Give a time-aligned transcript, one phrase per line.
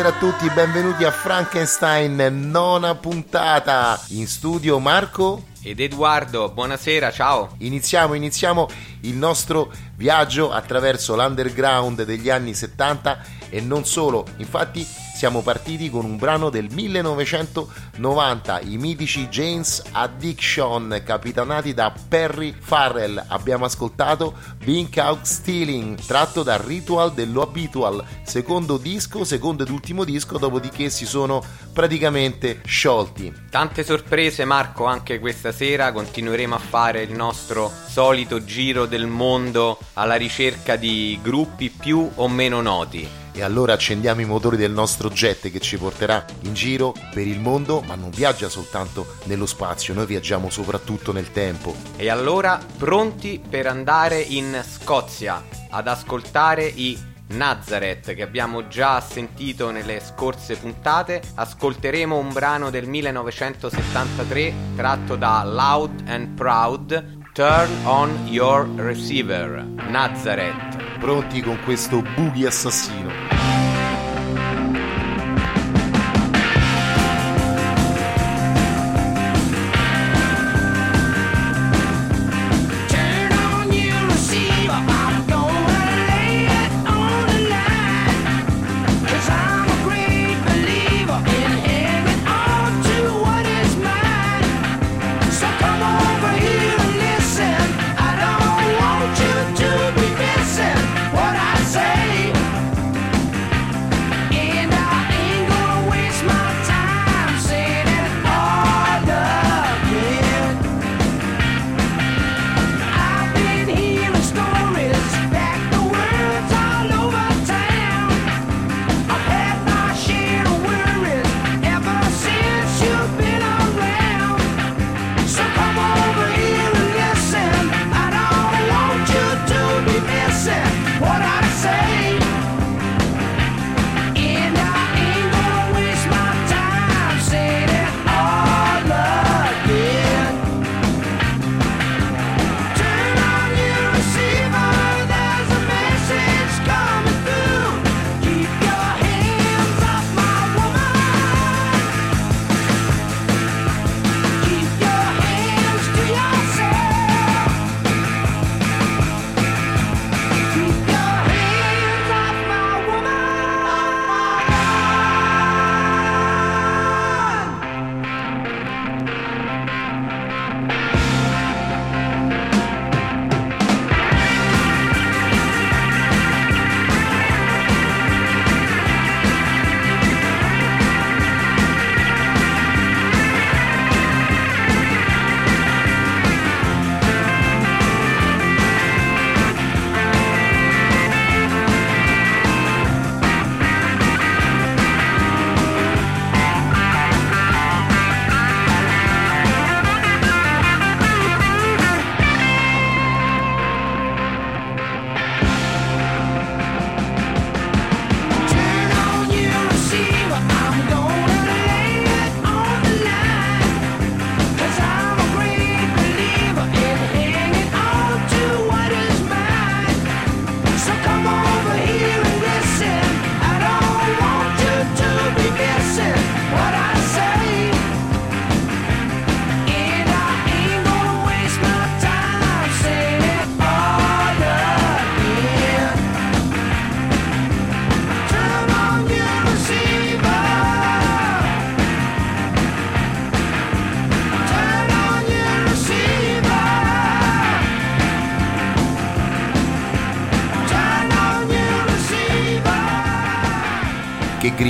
[0.04, 3.98] buonasera a tutti, benvenuti a Frankenstein, nona puntata.
[4.08, 7.54] In studio Marco ed Edoardo, buonasera, ciao.
[7.58, 8.68] Iniziamo, iniziamo
[9.00, 13.18] il nostro viaggio attraverso l'underground degli anni 70
[13.48, 14.26] e non solo.
[14.36, 17.83] Infatti siamo partiti con un brano del 1970.
[17.96, 23.22] 1990, i mitici James Addiction, capitanati da Perry Farrell.
[23.28, 30.04] Abbiamo ascoltato Being Out Stealing, tratto da Ritual dello Habitual, secondo disco, secondo ed ultimo
[30.04, 31.42] disco, dopodiché si sono
[31.72, 33.32] praticamente sciolti.
[33.50, 39.78] Tante sorprese Marco anche questa sera, continueremo a fare il nostro solito giro del mondo
[39.94, 43.23] alla ricerca di gruppi più o meno noti.
[43.36, 47.40] E allora accendiamo i motori del nostro jet che ci porterà in giro per il
[47.40, 51.74] mondo, ma non viaggia soltanto nello spazio, noi viaggiamo soprattutto nel tempo.
[51.96, 56.96] E allora pronti per andare in Scozia ad ascoltare i
[57.28, 65.42] Nazareth che abbiamo già sentito nelle scorse puntate, ascolteremo un brano del 1973 tratto da
[65.42, 70.73] Loud and Proud, Turn on Your Receiver, Nazareth.
[71.04, 73.43] Pronti con questo boogie assassino.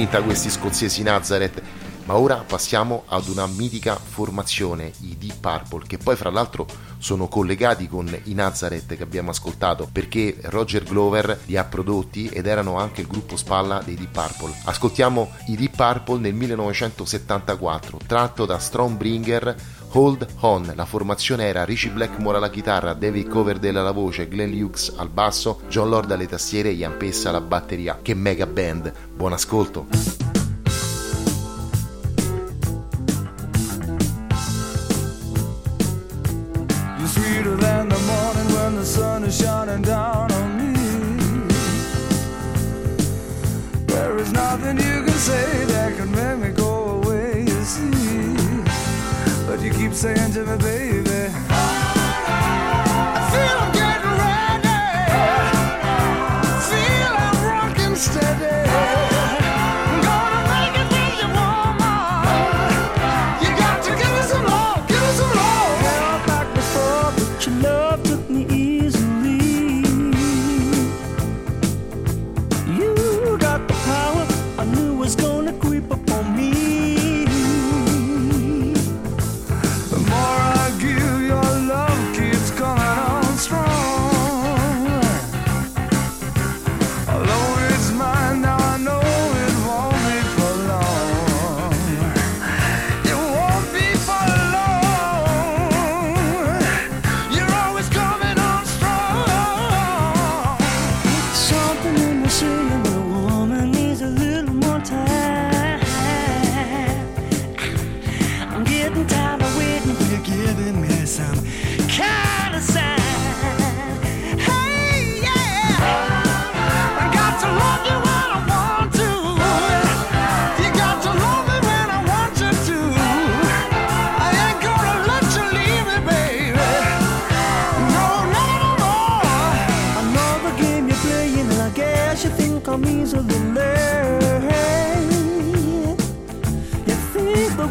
[0.05, 1.63] Grinta questi scozzesi Nazareth.
[2.05, 6.67] Ma ora passiamo ad una mitica formazione, i Deep Purple, che poi fra l'altro
[6.99, 12.47] sono collegati con i Nazareth che abbiamo ascoltato perché Roger Glover li ha prodotti ed
[12.47, 14.55] erano anche il gruppo spalla dei Deep Purple.
[14.65, 19.57] Ascoltiamo i Deep Purple nel 1974, tratto da Stormbringer
[19.97, 20.73] Hold On.
[20.75, 25.61] La formazione era Richie Blackmore alla chitarra, David Coverdale alla voce, Glenn Hughes al basso,
[25.69, 27.99] John Lord alle tastiere e Ian Pessa alla batteria.
[28.03, 28.93] Che mega band!
[29.15, 30.24] Buon ascolto!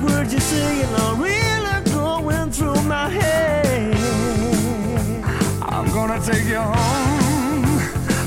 [0.04, 3.96] words you're saying are really going through my head.
[5.62, 7.80] I'm gonna take you home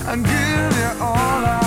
[0.09, 1.66] and give you all I.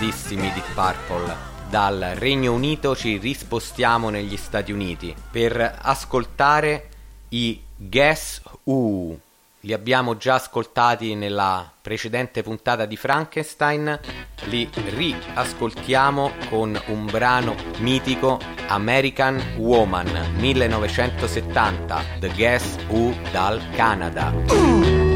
[0.00, 1.36] grandissimi di Purple.
[1.68, 6.88] Dal Regno Unito ci rispostiamo negli Stati Uniti per ascoltare
[7.28, 9.18] i Guess Who.
[9.60, 14.00] Li abbiamo già ascoltati nella precedente puntata di Frankenstein,
[14.44, 25.09] li riascoltiamo con un brano mitico American Woman 1970, The Guess Who dal Canada.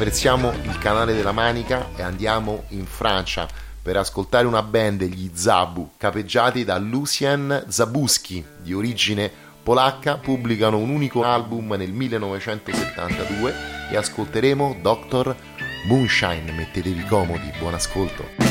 [0.00, 3.46] attraversiamo il canale della Manica e andiamo in Francia
[3.82, 9.30] per ascoltare una band, gli Zabu, capeggiati da Lucien Zabuski, di origine
[9.62, 13.54] polacca, pubblicano un unico album nel 1972
[13.90, 15.36] e ascolteremo Dr.
[15.84, 16.50] Moonshine.
[16.50, 18.49] Mettetevi comodi, buon ascolto.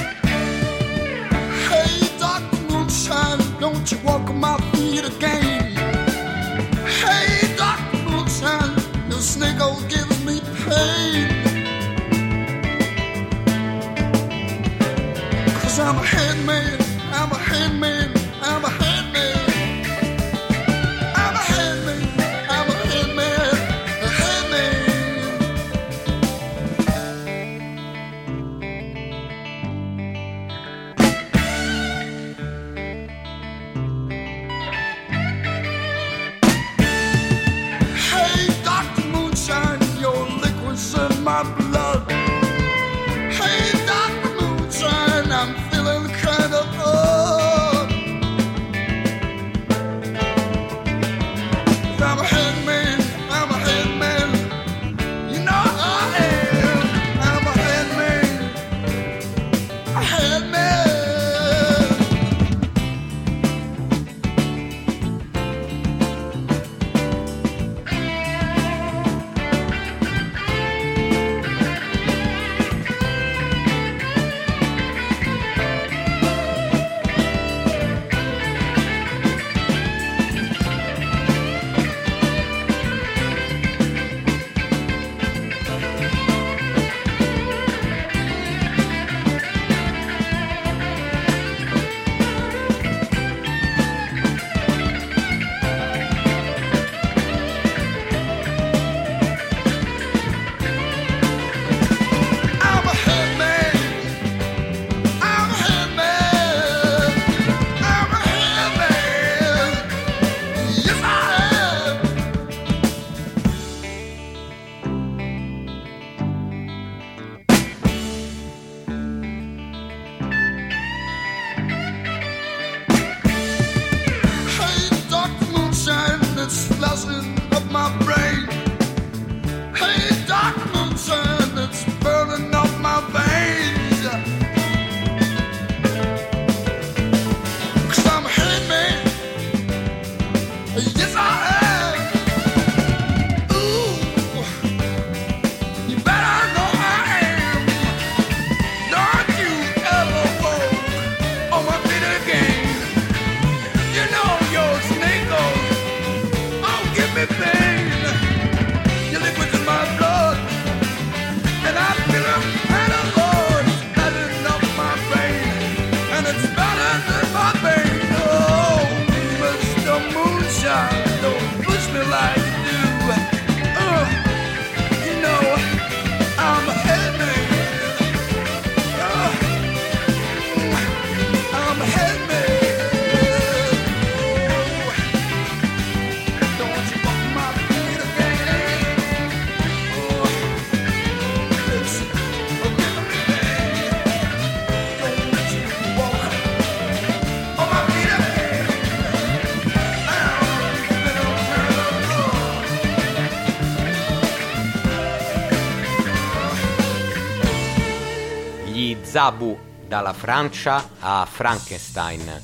[209.10, 212.44] Zabu dalla Francia a Frankenstein.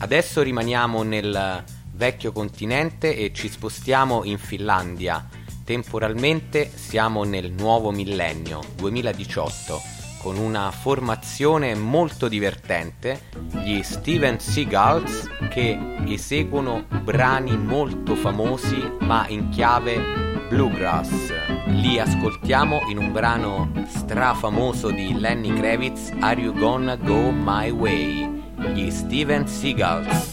[0.00, 5.26] Adesso rimaniamo nel vecchio continente e ci spostiamo in Finlandia.
[5.64, 9.80] Temporalmente siamo nel nuovo millennio, 2018
[10.20, 13.22] con una formazione molto divertente,
[13.64, 21.32] gli Steven Seagulls che eseguono brani molto famosi ma in chiave bluegrass.
[21.68, 28.42] Li ascoltiamo in un brano strafamoso di Lenny Kravitz, Are You Gonna Go My Way?
[28.74, 30.31] Gli Steven Seagulls.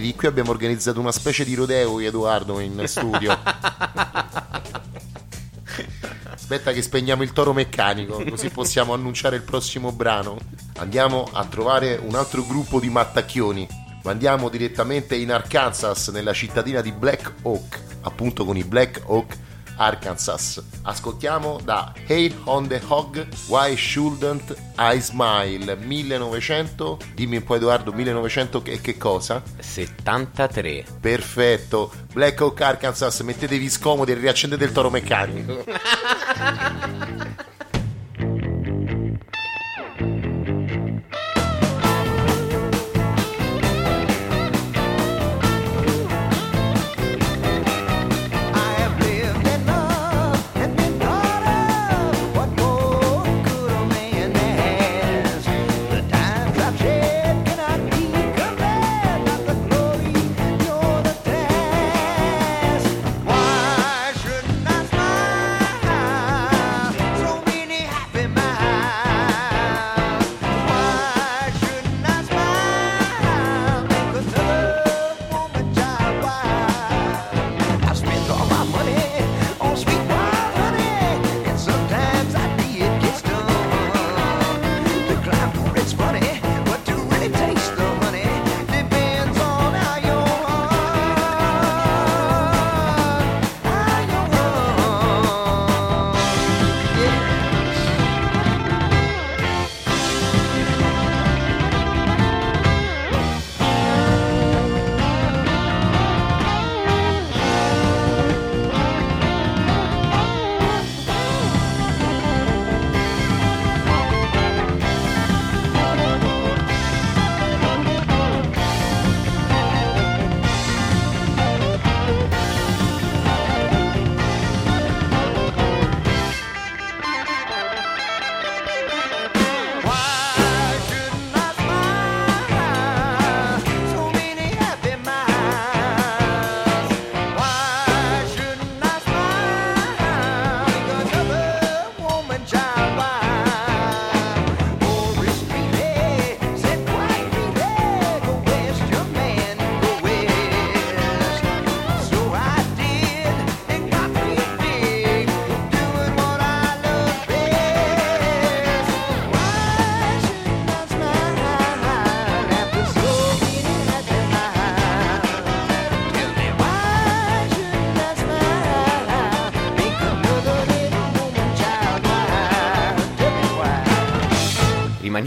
[0.00, 0.14] Divertiti?
[0.14, 3.36] Qui abbiamo organizzato una specie di rodeo, Edoardo, in studio.
[6.30, 10.38] Aspetta che spegniamo il toro meccanico, così possiamo annunciare il prossimo brano.
[10.76, 13.84] Andiamo a trovare un altro gruppo di mattacchioni.
[14.04, 19.36] Ma andiamo direttamente in Arkansas, nella cittadina di Black Oak, appunto con i Black Oak
[19.76, 20.62] Arkansas.
[20.82, 26.98] Ascoltiamo da Hail on the Hog, Why Shouldn't I Smile 1900.
[27.14, 29.42] Dimmi un po' Edoardo, 1900 che, che cosa?
[29.58, 30.84] 73.
[31.00, 31.92] Perfetto.
[32.12, 35.64] Black Oak Arkansas, mettetevi scomodi e riaccendete il toro meccanico.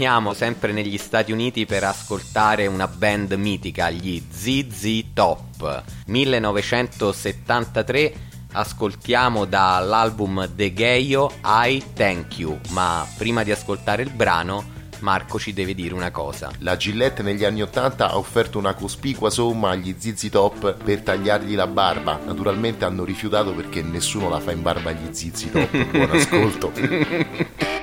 [0.00, 5.82] Rimaniamo sempre negli Stati Uniti per ascoltare una band mitica, gli ZZ Top.
[6.06, 8.14] 1973
[8.52, 15.52] ascoltiamo dall'album The Gayo I Thank You, ma prima di ascoltare il brano Marco ci
[15.52, 16.50] deve dire una cosa.
[16.58, 21.54] La Gillette negli anni 80 ha offerto una cospicua somma agli zizi top per tagliargli
[21.54, 22.18] la barba.
[22.24, 25.90] Naturalmente hanno rifiutato perché nessuno la fa in barba agli zizi top.
[25.90, 26.72] Buon ascolto.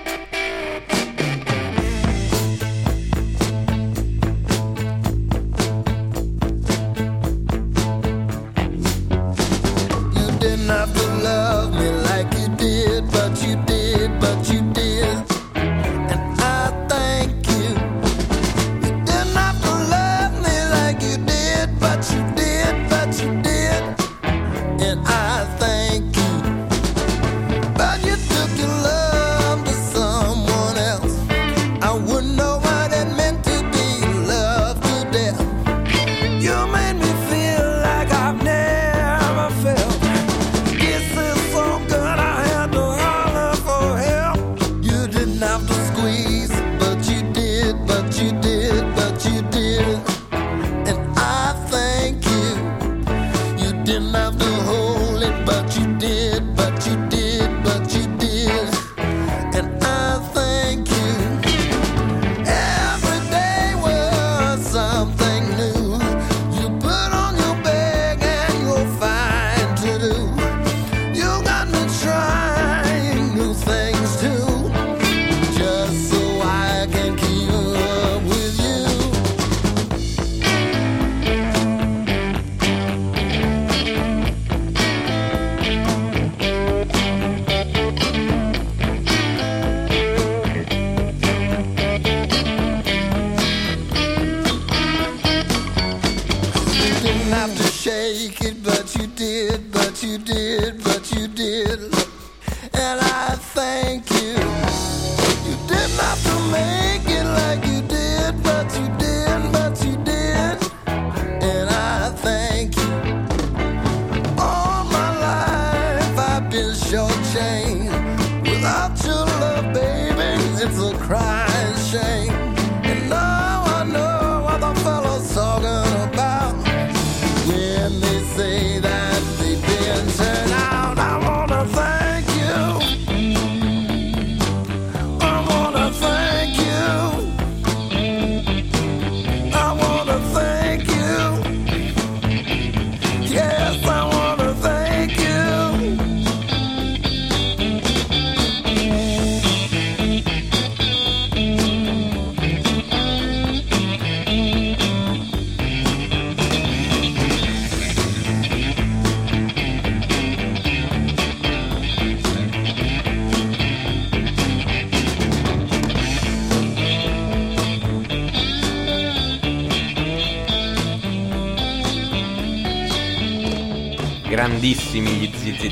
[103.58, 104.17] thank you.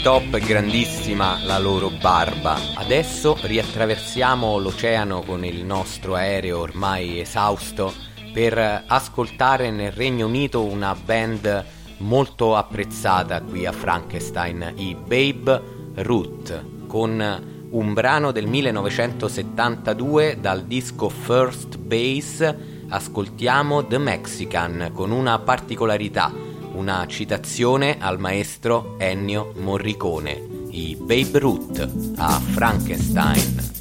[0.05, 2.55] top grandissima la loro barba.
[2.75, 7.91] Adesso riattraversiamo l'oceano con il nostro aereo ormai esausto
[8.31, 11.65] per ascoltare nel Regno Unito una band
[11.97, 15.61] molto apprezzata qui a Frankenstein, i Babe
[15.95, 22.53] Root, con un brano del 1972 dal disco First Bass,
[22.89, 26.44] ascoltiamo The Mexican con una particolarità
[26.75, 33.74] una citazione al maestro Ennio Morricone, i Babe Root a Frankenstein.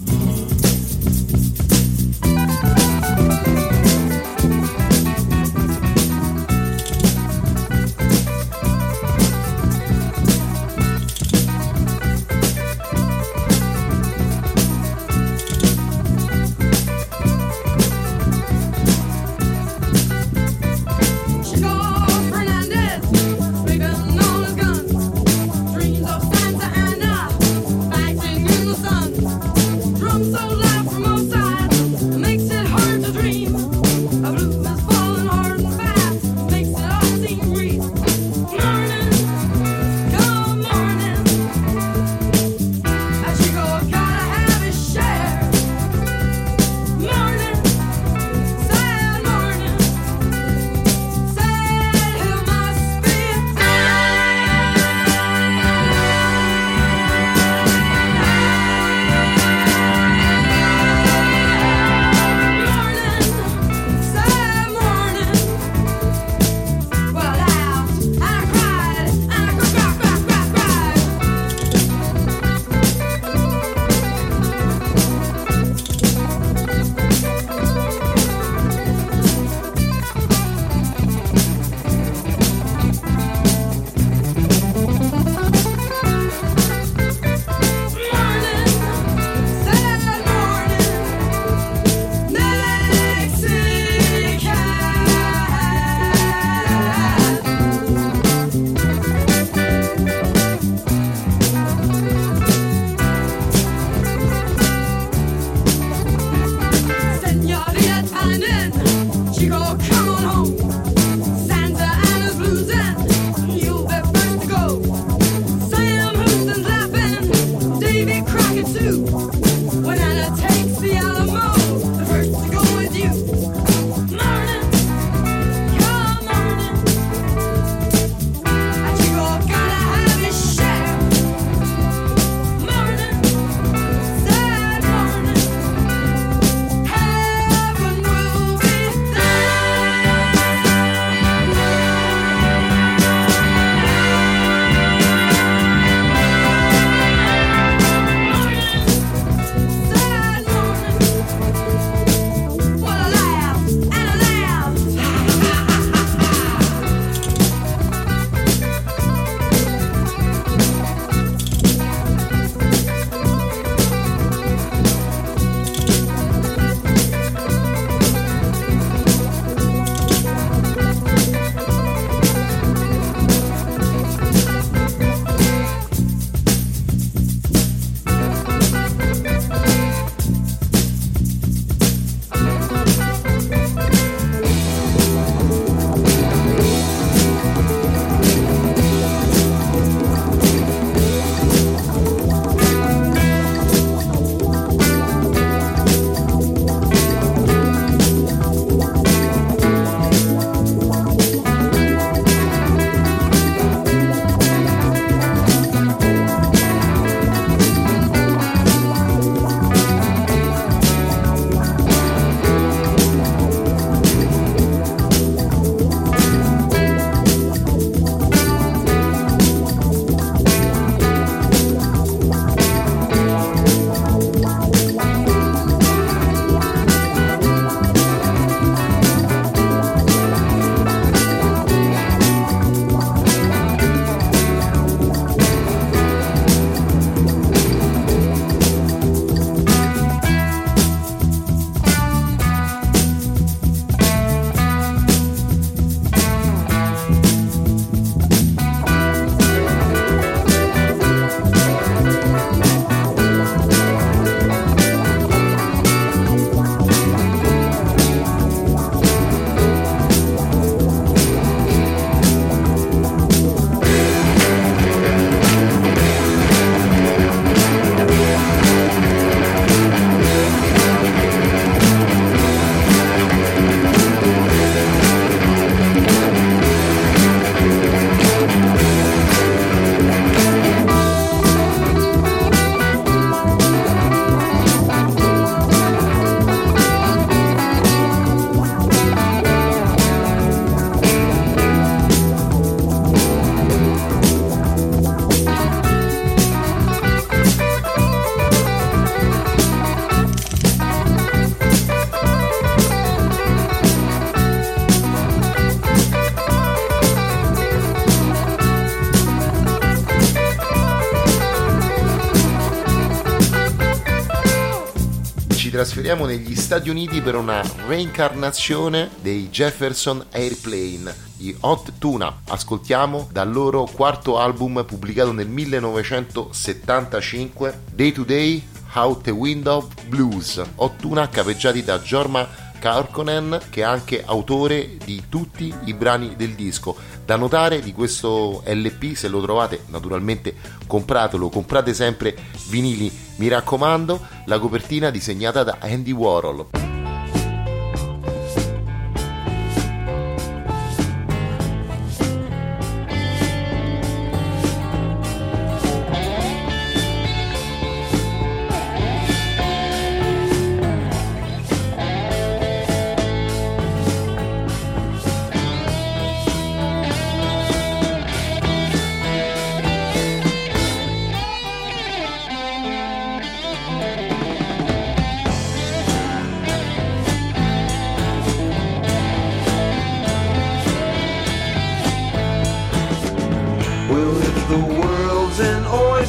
[316.04, 322.42] Trasferiamo negli Stati Uniti per una reincarnazione dei Jefferson Airplane, i Hot Tuna.
[322.48, 329.86] Ascoltiamo dal loro quarto album pubblicato nel 1975, Day to Day How the Wind of
[330.06, 330.62] Blues.
[330.74, 332.46] Hot Tuna capeggiati da Jorma
[332.78, 336.94] Karkonen che è anche autore di tutti i brani del disco.
[337.24, 340.54] Da notare di questo LP, se lo trovate naturalmente
[340.86, 342.36] compratelo, comprate sempre
[342.68, 346.83] vinili, mi raccomando, la copertina disegnata da Andy Warhol.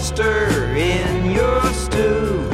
[0.05, 2.47] Oyster in your stew,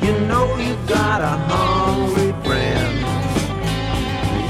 [0.00, 2.98] you know you've got a hungry friend.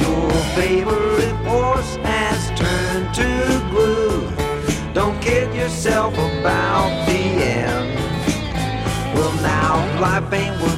[0.00, 4.30] Your favorite horse has turned to glue.
[4.94, 7.98] Don't kid yourself about the end.
[9.14, 10.75] Well, now life ain't worth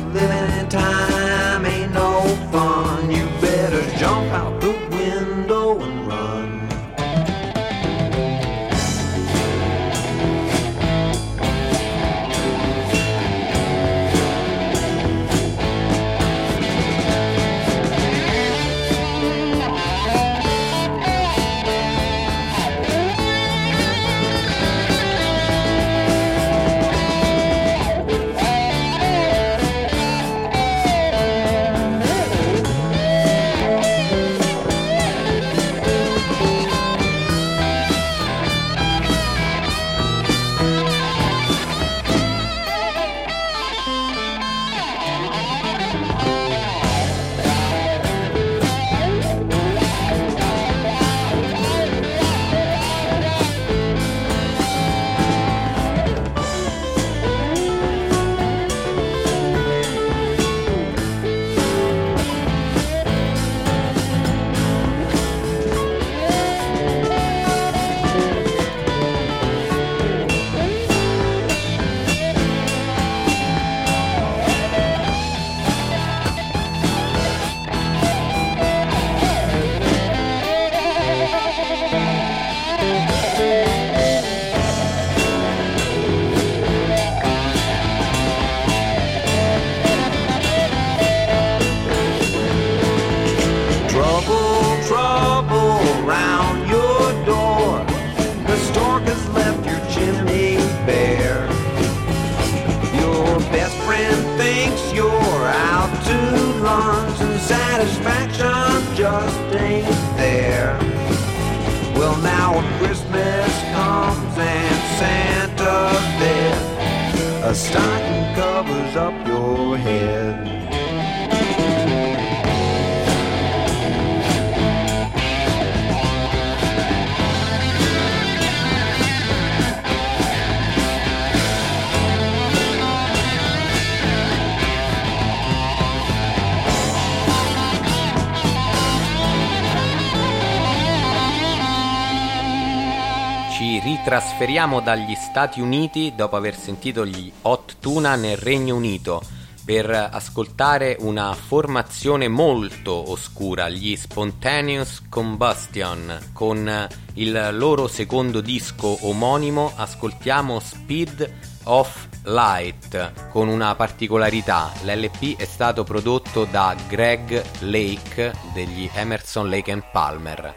[143.59, 149.21] Ci ritrasferiamo dagli Stati Uniti dopo aver sentito gli Hot Tuna nel Regno Unito
[149.65, 156.31] per ascoltare una formazione molto oscura, gli Spontaneous Combustion.
[156.33, 161.33] Con il loro secondo disco omonimo ascoltiamo Speed
[161.65, 169.73] of Light con una particolarità, l'LP è stato prodotto da Greg Lake degli Emerson Lake
[169.73, 170.55] and Palmer.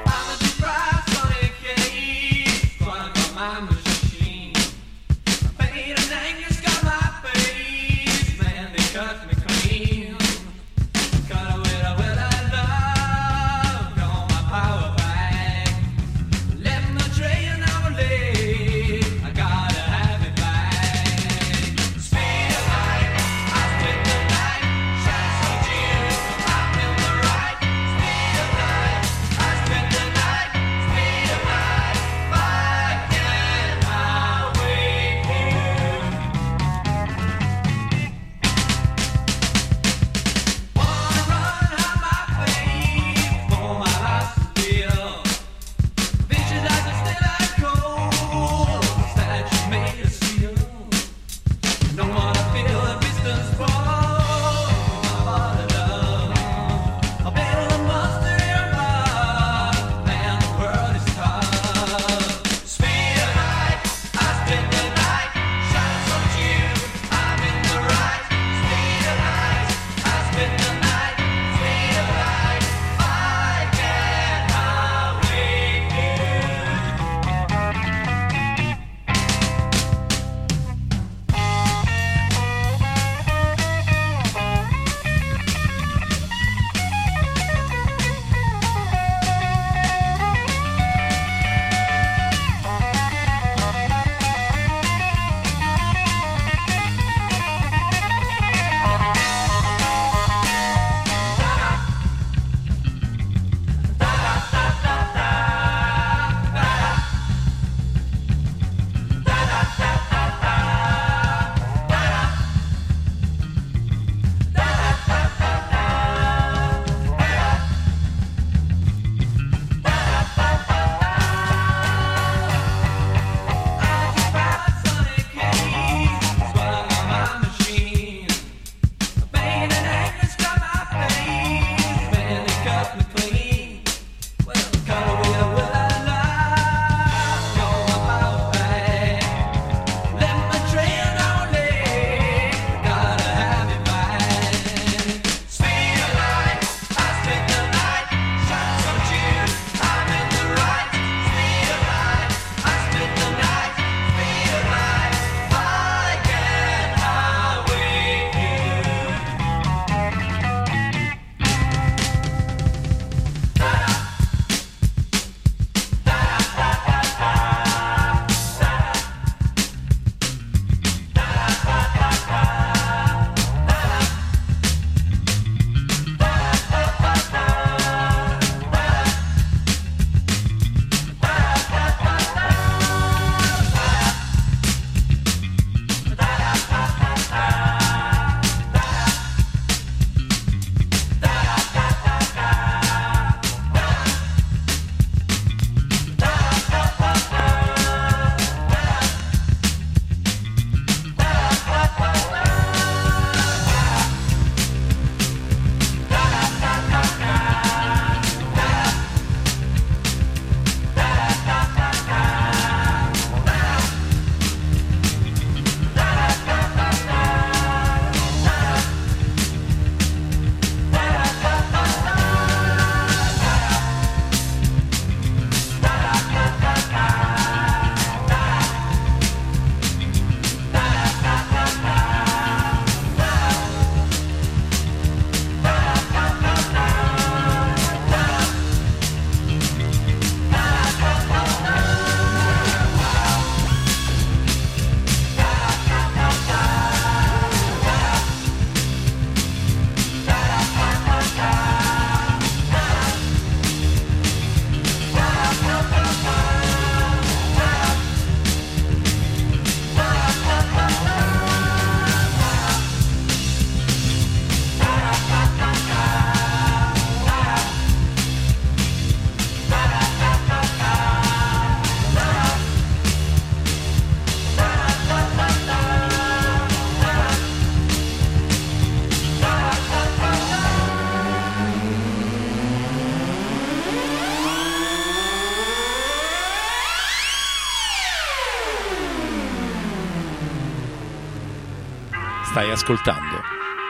[292.72, 293.42] Ascoltando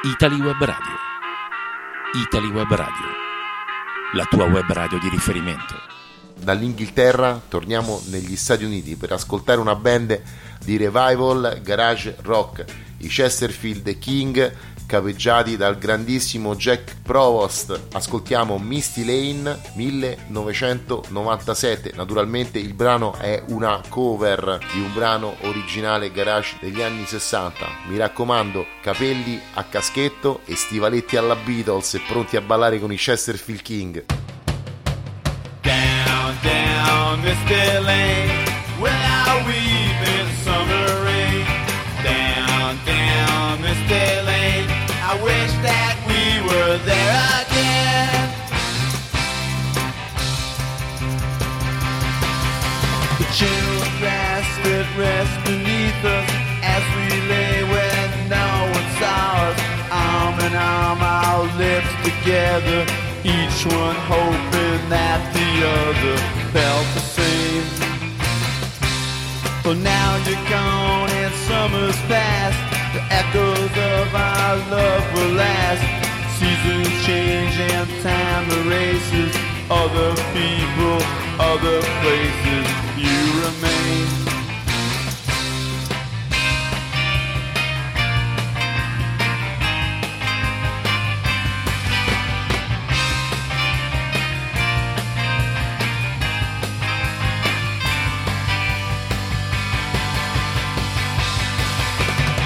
[0.04, 0.96] Italy Web Radio.
[2.16, 3.08] Italy Web Radio.
[4.14, 5.76] La tua web radio di riferimento.
[6.36, 10.20] Dall'Inghilterra torniamo negli Stati Uniti per ascoltare una band
[10.66, 12.66] di revival garage rock,
[12.98, 14.52] i Chesterfield King,
[14.92, 17.88] capeggiati dal grandissimo Jack Provost.
[17.94, 21.94] Ascoltiamo Misty Lane 1997.
[21.96, 27.66] Naturalmente il brano è una cover di un brano originale garage degli anni 60.
[27.88, 32.98] Mi raccomando, capelli a caschetto e stivaletti alla Beatles e pronti a ballare con i
[32.98, 34.04] Chesterfield King.
[62.52, 62.84] Together,
[63.24, 65.50] each one hoping that the
[65.80, 66.18] other
[66.52, 67.64] felt the same.
[69.64, 72.60] But now you're gone and summer's past.
[72.94, 75.84] The echoes of our love will last.
[76.40, 79.34] Seasons change and time erases.
[79.70, 81.00] Other people,
[81.40, 84.21] other places, you remain.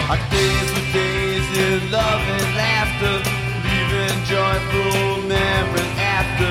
[0.08, 3.26] Our days were days in love and laughter,
[3.66, 6.46] leaving joyful memories after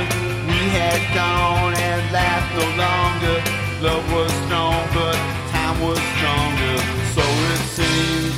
[0.50, 3.38] we had gone and laughed no longer.
[3.78, 5.14] Love was strong, but
[5.55, 6.74] time was stronger,
[7.14, 7.22] so
[7.55, 8.34] it seems.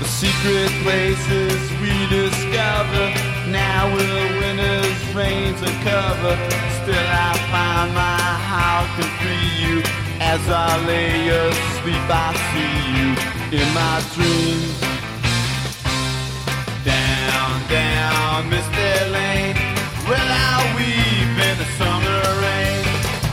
[0.00, 3.12] The secret places we discover
[3.52, 6.32] now will winter's rains uncover.
[6.80, 12.06] Still, I find my heart can free you as I lay asleep.
[12.10, 13.08] I see you
[13.60, 14.76] in my dreams.
[16.84, 18.88] Down, down, Mr.
[19.16, 19.56] Lane,
[20.08, 22.84] will I weep in the summer rain?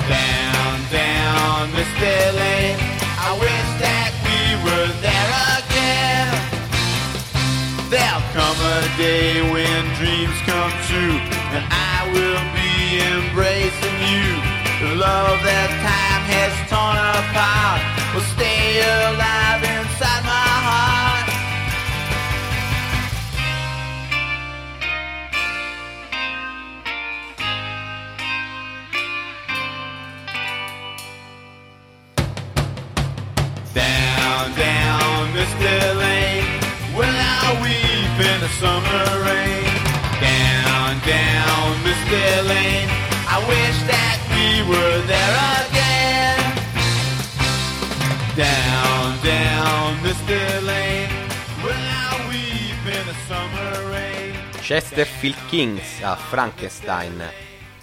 [0.08, 2.12] Down, down, Mr.
[2.40, 2.80] Lane,
[3.28, 6.32] I wish that we were there again.
[7.92, 11.20] There'll come a day when dreams come true,
[11.56, 12.72] and I will be
[13.12, 14.45] embracing you.
[14.82, 17.80] The love that time has torn apart.
[18.14, 19.65] Will stay alive
[54.66, 57.24] Chesterfield Kings a Frankenstein.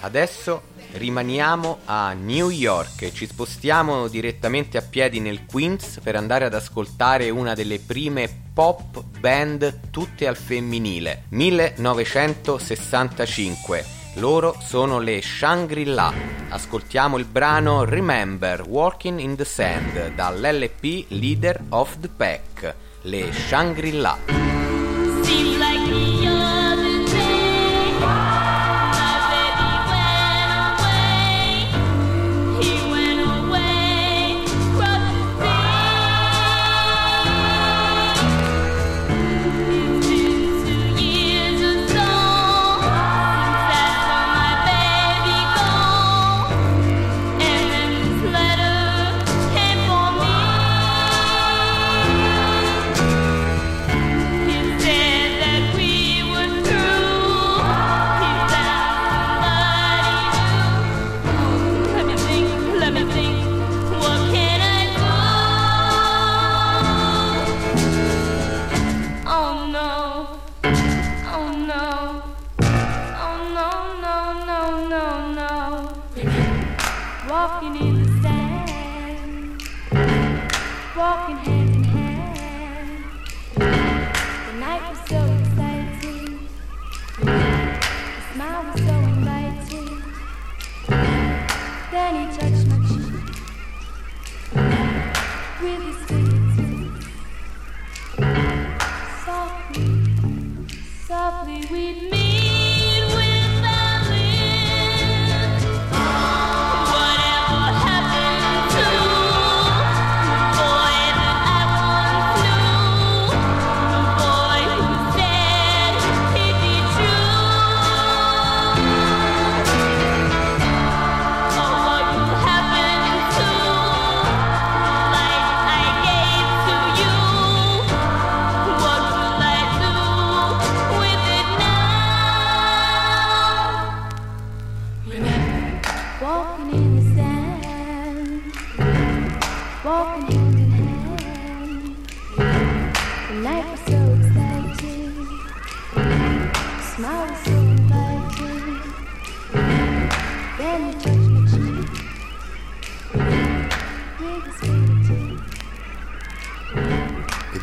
[0.01, 0.63] Adesso
[0.95, 6.55] rimaniamo a New York e ci spostiamo direttamente a piedi nel Queens per andare ad
[6.55, 13.85] ascoltare una delle prime pop band tutte al femminile, 1965.
[14.15, 16.13] Loro sono le Shangri-La.
[16.49, 24.19] Ascoltiamo il brano Remember Walking in the Sand dall'LP Leader of the Pack, le Shangri-La.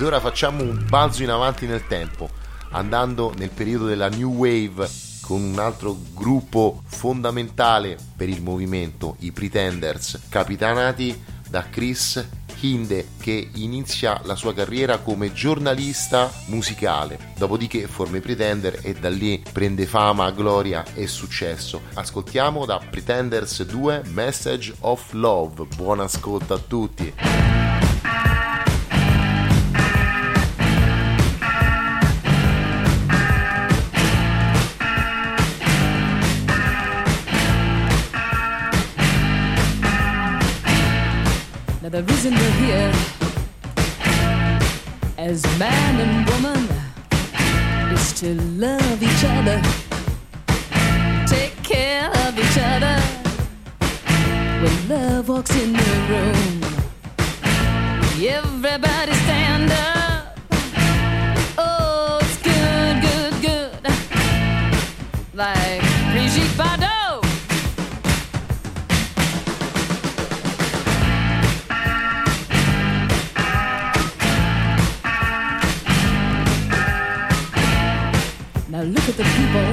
[0.10, 2.32] Ed ora facciamo un balzo in avanti nel tempo,
[2.72, 4.90] andando nel periodo della New Wave
[5.22, 11.16] con un altro gruppo fondamentale per il movimento, i Pretenders, capitanati
[11.48, 12.28] da Chris
[12.62, 19.10] Hinde che inizia la sua carriera come giornalista musicale, dopodiché forma i Pretender e da
[19.10, 21.82] lì prende fama, gloria e successo.
[21.94, 25.68] Ascoltiamo da Pretenders 2 Message of Love.
[25.76, 27.59] Buon ascolto a tutti.
[45.30, 46.68] As man and woman
[47.94, 48.34] is to
[48.66, 49.62] love each other,
[51.28, 52.98] take care of each other.
[54.64, 56.39] When love walks in the room,
[78.80, 79.72] Now look at the people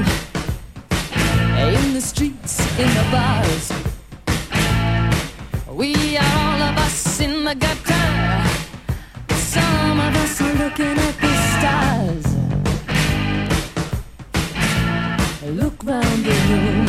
[1.68, 3.70] in the streets, in the bars.
[5.70, 8.44] We are all of us in the gutter.
[9.36, 12.26] Some of us are looking at the stars.
[15.54, 16.86] Look round the room.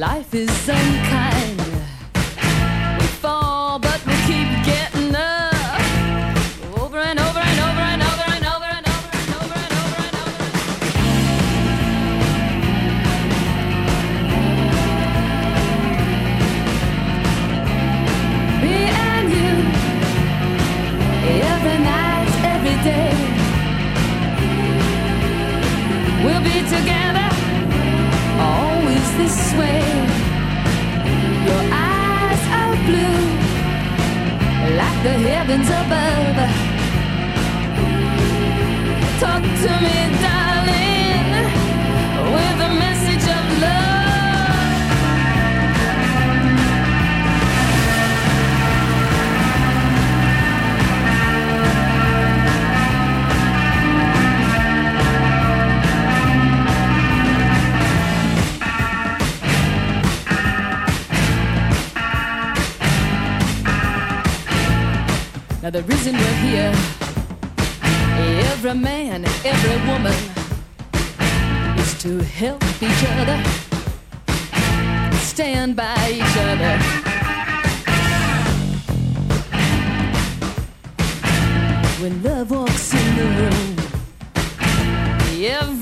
[0.00, 1.45] Life is unkind.
[35.02, 36.36] The heavens above.
[39.20, 40.95] Talk to me, darling,
[65.66, 66.72] Now the reason we're here,
[68.52, 70.14] every man, every woman,
[71.80, 73.42] is to help each other,
[75.16, 76.78] stand by each other.
[82.00, 83.76] When love walks in the room,
[85.42, 85.75] everybody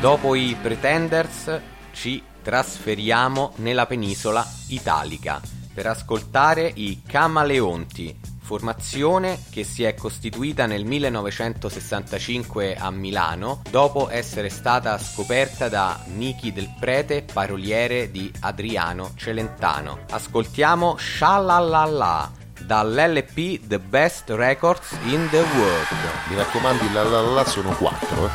[0.00, 5.40] Dopo i Pretenders ci trasferiamo nella penisola italica
[5.74, 14.50] per ascoltare i Camaleonti, formazione che si è costituita nel 1965 a Milano dopo essere
[14.50, 20.04] stata scoperta da Niki Del Prete, paroliere di Adriano Celentano.
[20.10, 22.37] Ascoltiamo Shalalala
[22.68, 25.86] dall'LP The Best Records in the World.
[26.28, 28.26] Mi raccomando, la la la la sono quattro.
[28.26, 28.30] eh.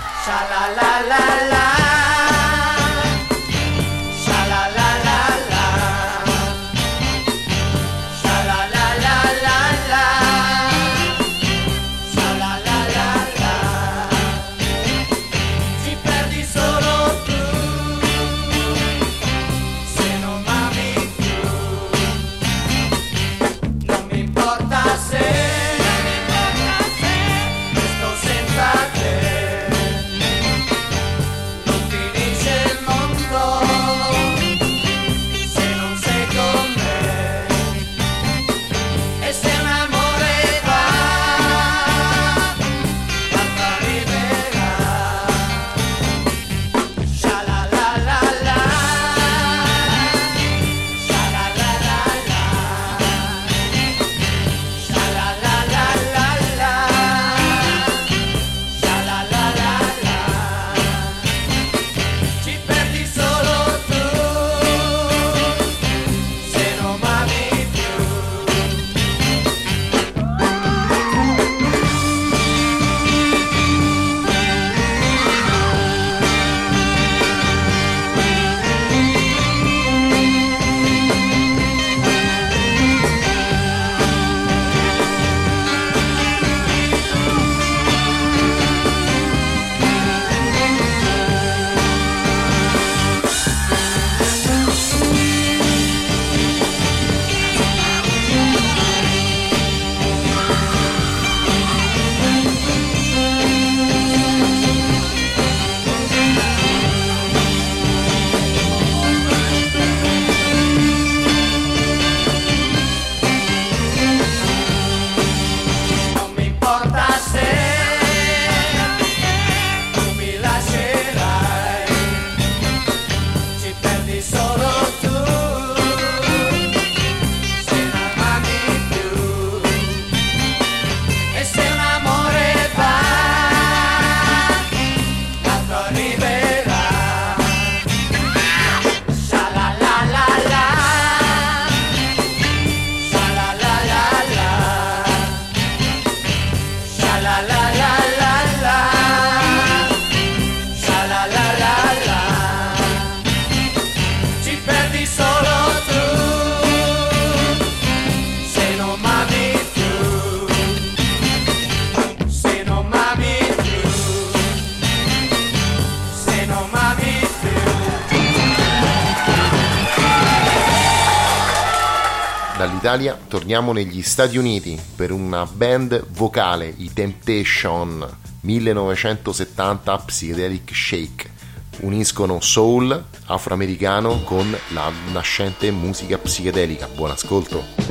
[172.84, 178.06] dall'Italia torniamo negli Stati Uniti per una band vocale, i Temptation
[178.42, 181.32] 1970 Psychedelic Shake.
[181.80, 186.90] Uniscono soul afroamericano con la nascente musica psichedelica.
[186.94, 187.83] Buon ascolto!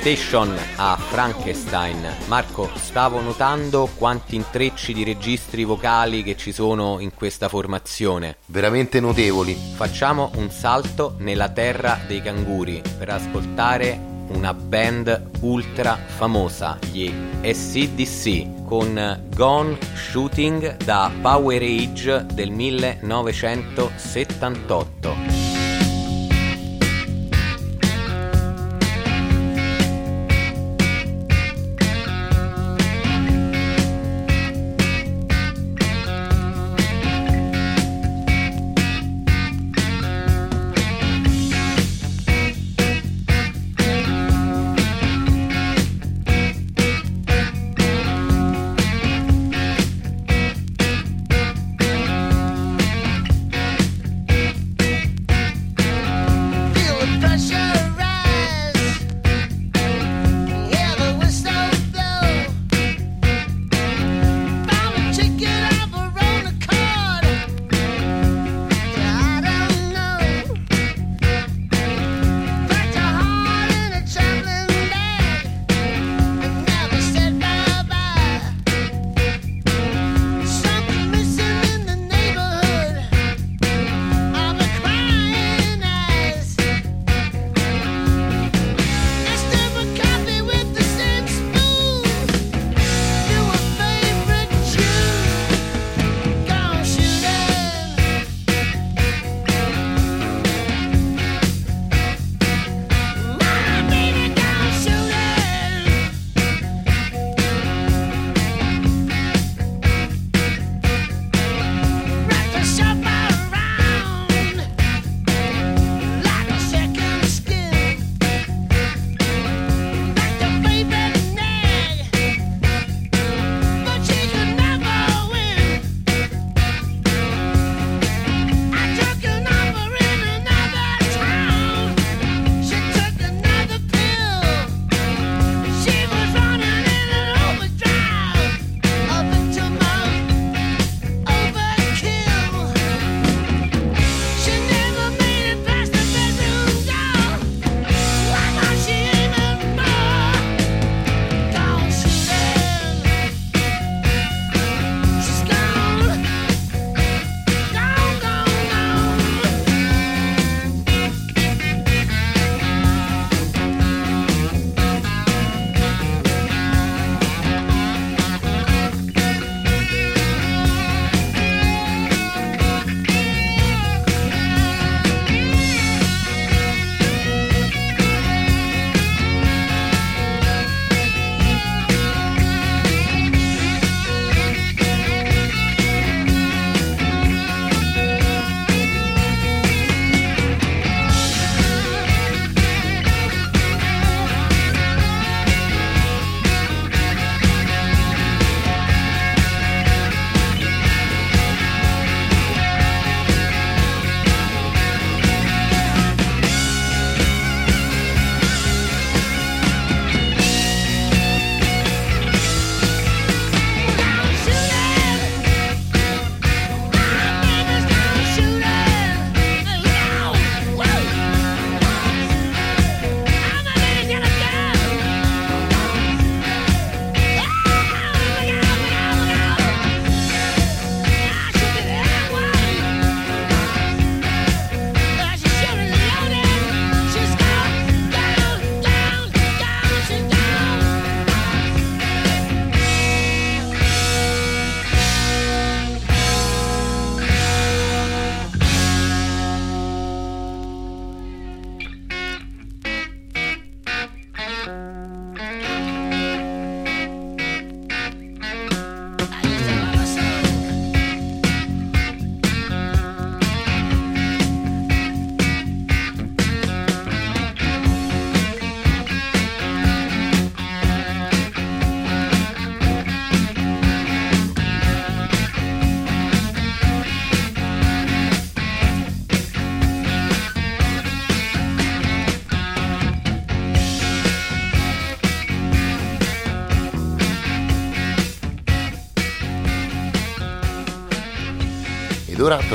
[0.00, 2.06] Temptation a Frankenstein.
[2.28, 8.36] Marco, stavo notando quanti intrecci di registri vocali che ci sono in questa formazione.
[8.46, 9.58] Veramente notevoli.
[9.74, 18.66] Facciamo un salto nella terra dei canguri per ascoltare una band ultra famosa, gli SCDC,
[18.66, 25.47] con Gone Shooting da Power Age del 1978.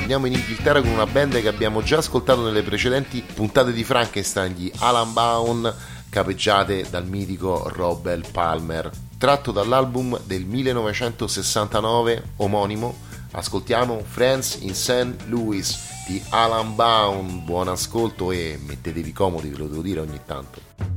[0.03, 4.53] Torniamo in Inghilterra con una band che abbiamo già ascoltato nelle precedenti puntate di Frankenstein,
[4.53, 5.73] gli Alan Bound,
[6.09, 8.91] capeggiate dal mitico Robert Palmer.
[9.17, 12.97] Tratto dall'album del 1969 omonimo,
[13.31, 15.23] ascoltiamo Friends in St.
[15.27, 17.43] Louis di Alan Bound.
[17.43, 20.92] Buon ascolto e mettetevi comodi, ve lo devo dire ogni tanto.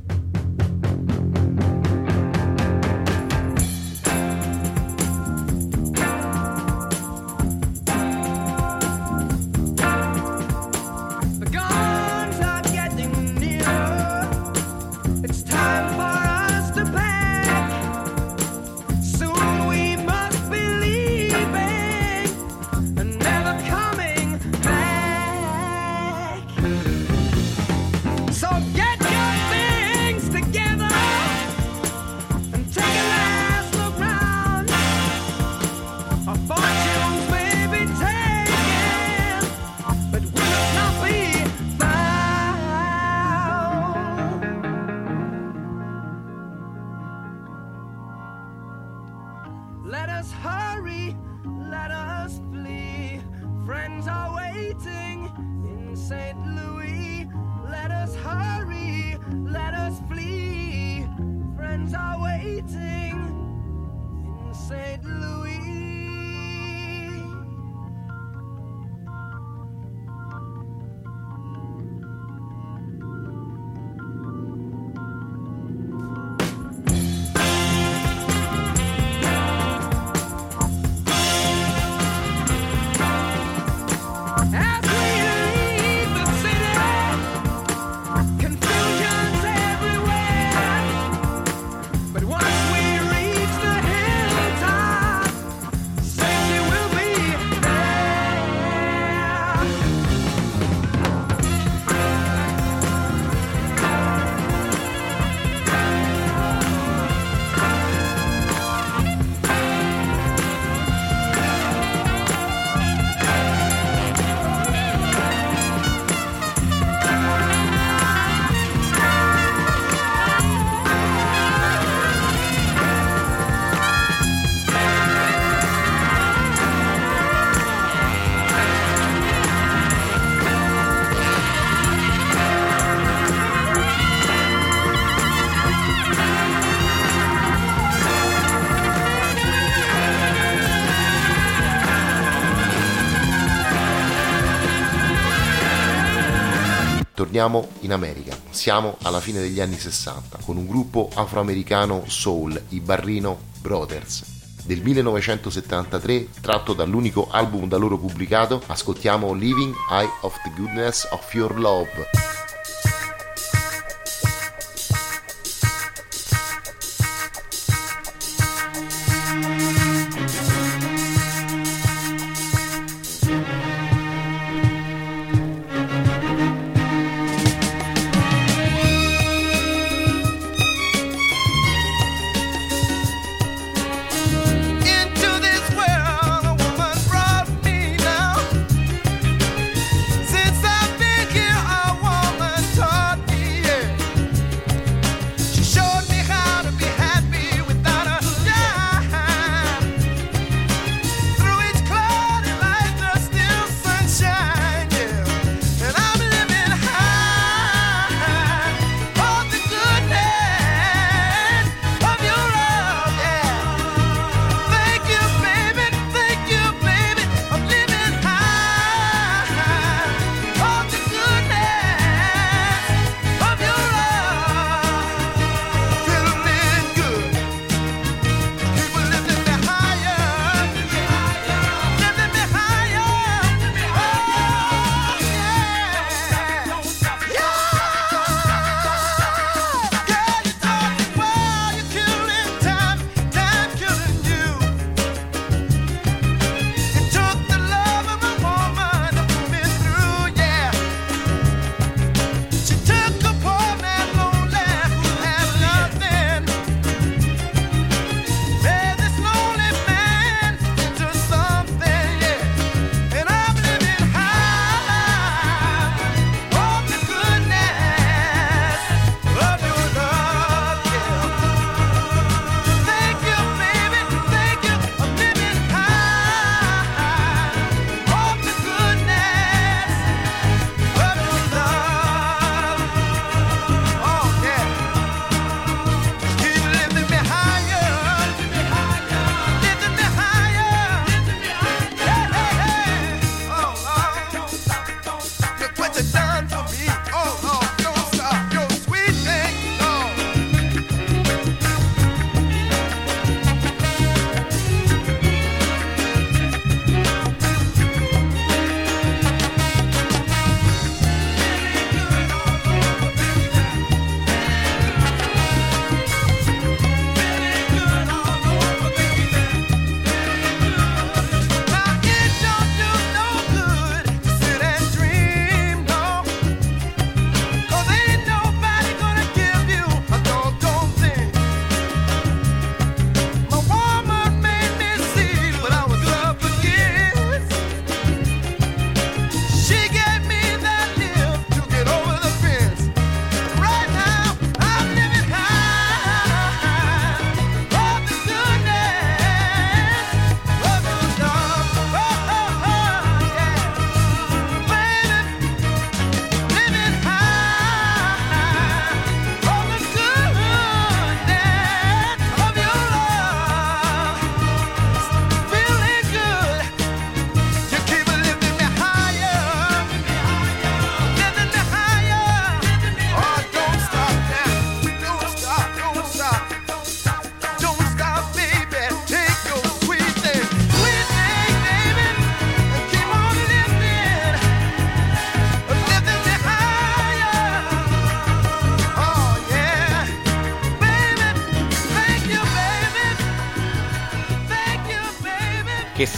[147.36, 152.80] Torniamo in America, siamo alla fine degli anni 60 con un gruppo afroamericano soul, i
[152.80, 154.24] Barrino Brothers.
[154.64, 161.34] Del 1973, tratto dall'unico album da loro pubblicato, ascoltiamo Living Eye of the Goodness of
[161.34, 162.35] Your Love.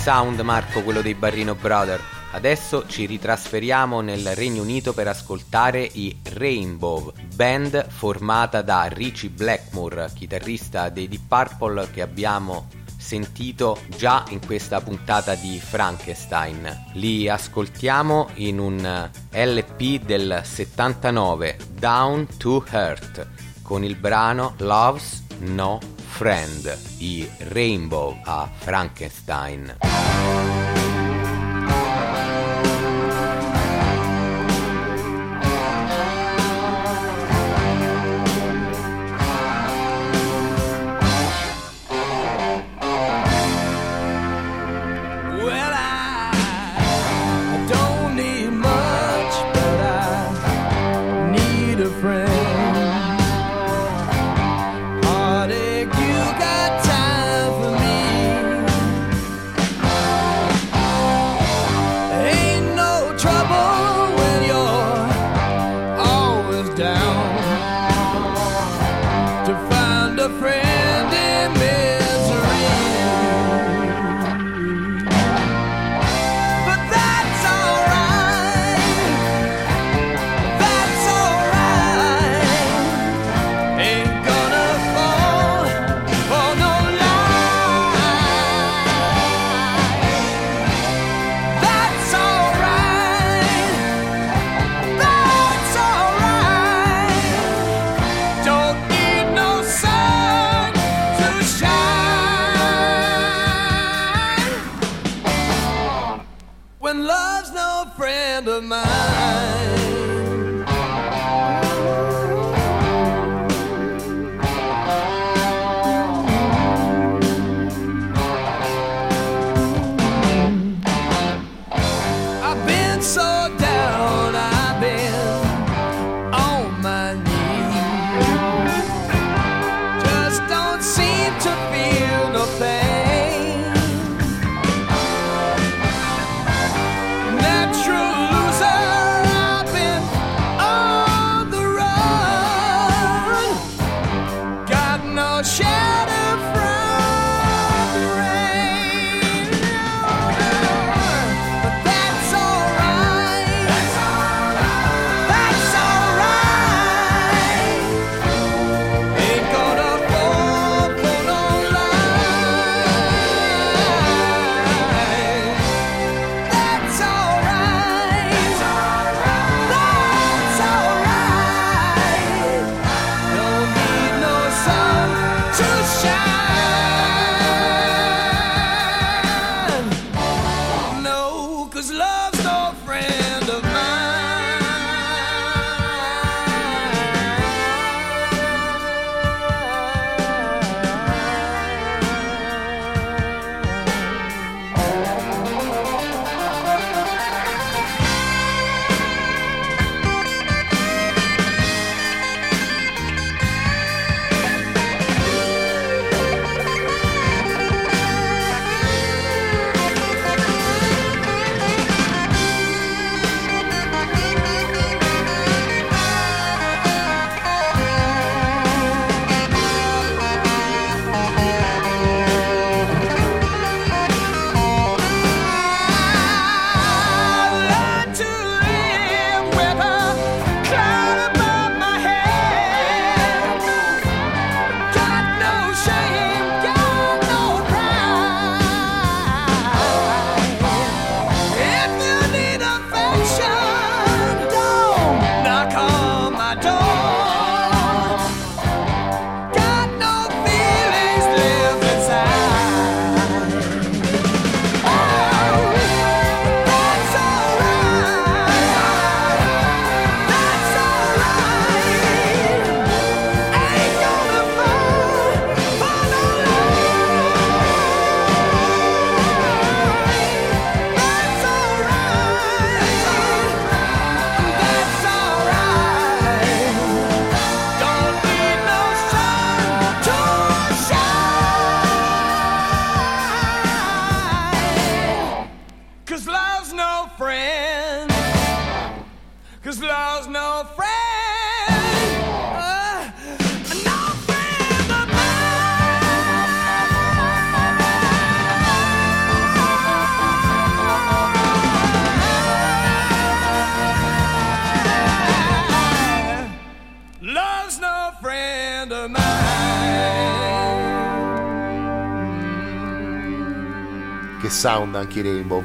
[0.09, 2.01] sound Marco quello dei Barrino Brother.
[2.33, 10.11] Adesso ci ritrasferiamo nel Regno Unito per ascoltare i Rainbow, band formata da Richie Blackmore,
[10.15, 16.87] chitarrista dei Deep Purple che abbiamo sentito già in questa puntata di Frankenstein.
[16.95, 23.27] Li ascoltiamo in un LP del 79, Down to Hurt,
[23.61, 29.73] con il brano Loves No Friend, i Rainbow a Frankenstein.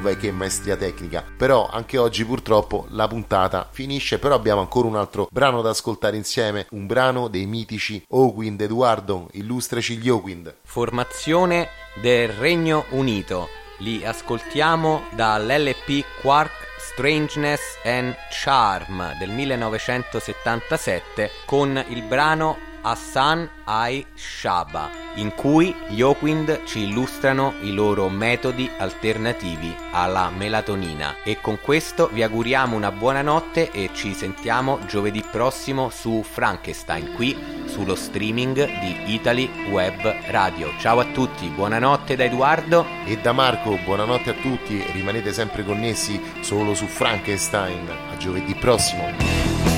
[0.04, 1.24] Beh, che maestria tecnica.
[1.36, 6.16] Però anche oggi purtroppo la puntata finisce, però abbiamo ancora un altro brano da ascoltare
[6.16, 10.56] insieme, un brano dei mitici Oakwind Eduardo, illustraci gli Oakwind.
[10.62, 11.68] Formazione
[12.00, 13.48] del Regno Unito.
[13.78, 24.90] Li ascoltiamo dall'LP Quark Strangeness and Charm del 1977 con il brano Hassan Ai Shaba,
[25.14, 31.16] in cui gli Oakwind ci illustrano i loro metodi alternativi alla melatonina.
[31.24, 37.14] E con questo vi auguriamo una buona notte e ci sentiamo giovedì prossimo su Frankenstein,
[37.14, 37.34] qui
[37.64, 40.70] sullo streaming di Italy Web Radio.
[40.78, 42.84] Ciao a tutti, buonanotte da Edoardo.
[43.06, 47.88] E da Marco, buonanotte a tutti, rimanete sempre connessi solo su Frankenstein.
[48.12, 49.73] A giovedì prossimo.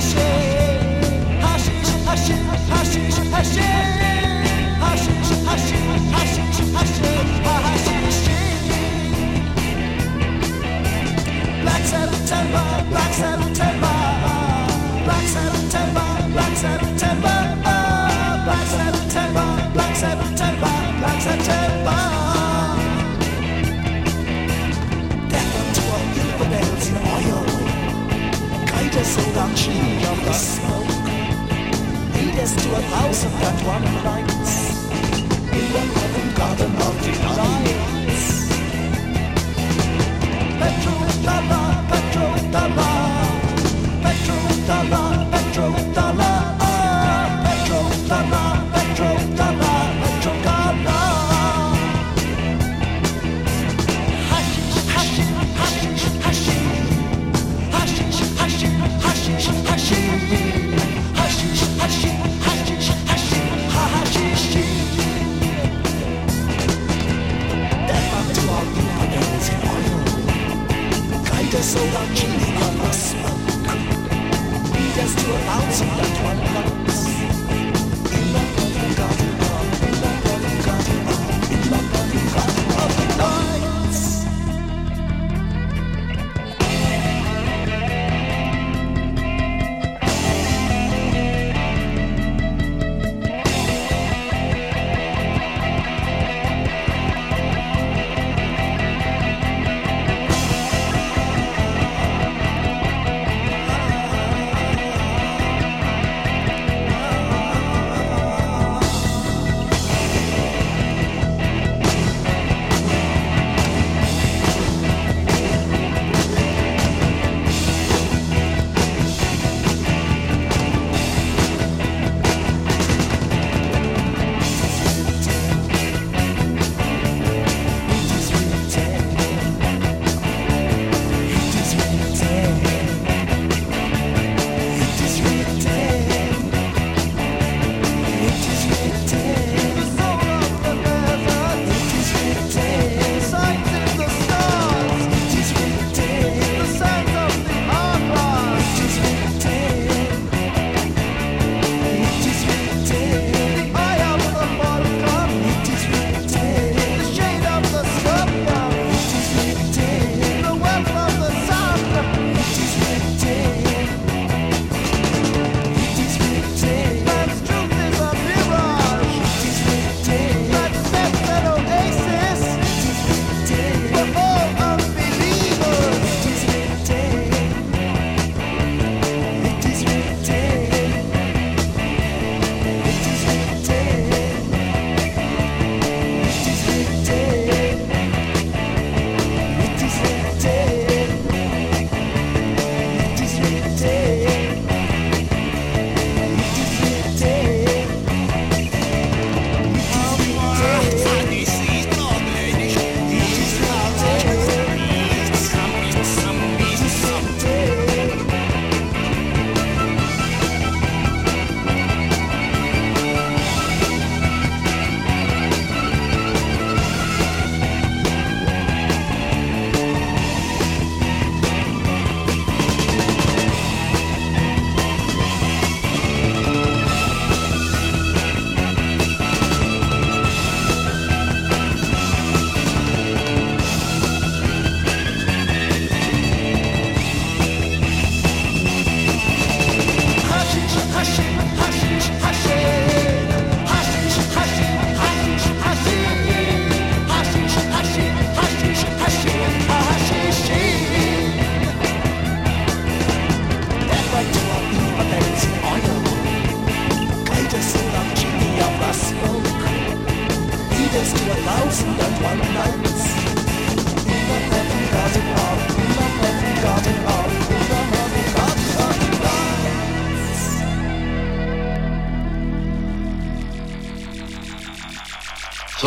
[0.00, 0.14] Hush
[1.64, 2.38] shit, hush shit,
[2.70, 3.99] hush shit, hush shit.
[30.30, 30.86] The smoke.
[32.14, 34.54] Lead us to a thousand and one nights
[35.58, 38.28] in the heaven garden of delights.
[40.60, 40.96] Petro
[41.26, 42.89] Dalla, Petro Dalla,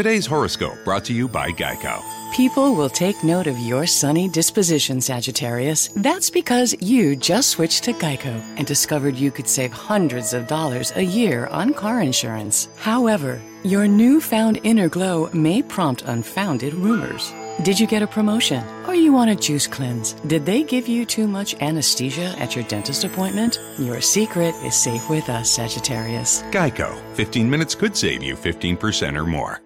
[0.00, 2.02] Today's horoscope brought to you by Geico.
[2.34, 5.88] People will take note of your sunny disposition, Sagittarius.
[5.88, 10.90] That's because you just switched to Geico and discovered you could save hundreds of dollars
[10.96, 12.70] a year on car insurance.
[12.76, 17.34] However, your newfound inner glow may prompt unfounded rumors.
[17.62, 18.64] Did you get a promotion?
[18.86, 20.14] Or you want a juice cleanse?
[20.26, 23.60] Did they give you too much anesthesia at your dentist appointment?
[23.78, 26.40] Your secret is safe with us, Sagittarius.
[26.44, 26.98] Geico.
[27.16, 29.60] 15 minutes could save you 15% or more.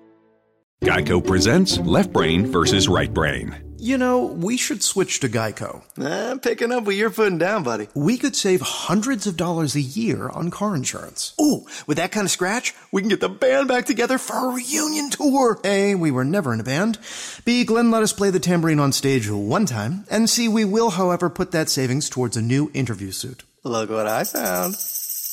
[0.82, 3.56] Geico presents Left Brain versus Right Brain.
[3.78, 5.82] You know, we should switch to Geico.
[5.98, 7.88] I'm picking up what you're putting down, buddy.
[7.94, 11.34] We could save hundreds of dollars a year on car insurance.
[11.40, 14.54] Ooh, with that kind of scratch, we can get the band back together for a
[14.54, 15.58] reunion tour.
[15.64, 16.98] A, we were never in a band.
[17.46, 20.04] B, Glenn let us play the tambourine on stage one time.
[20.10, 23.42] And C, we will, however, put that savings towards a new interview suit.
[23.64, 24.76] Look what I found.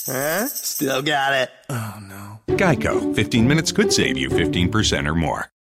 [0.06, 0.48] Huh?
[0.48, 1.52] Still got it.
[1.70, 2.40] Oh, no.
[2.56, 3.16] Geico.
[3.16, 5.52] 15 minutes could save you 15% or more.